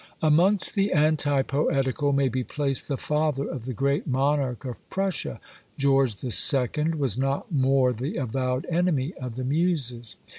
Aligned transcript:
Amongst 0.23 0.73
the 0.73 0.93
anti 0.93 1.43
poetical 1.43 2.11
may 2.11 2.27
be 2.27 2.43
placed 2.43 2.87
the 2.87 2.97
father 2.97 3.45
of 3.47 3.65
the 3.65 3.73
great 3.75 4.07
monarch 4.07 4.65
of 4.65 4.79
Prussia. 4.89 5.39
George 5.77 6.15
the 6.15 6.31
Second 6.31 6.95
was 6.95 7.19
not 7.19 7.51
more 7.51 7.93
the 7.93 8.15
avowed 8.17 8.65
enemy 8.67 9.13
of 9.21 9.35
the 9.35 9.43
muses. 9.43 10.15